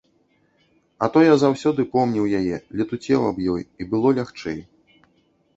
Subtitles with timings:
[1.05, 4.59] А то я заўсёды помніў яе, летуцеў аб ёй, і было лягчэй.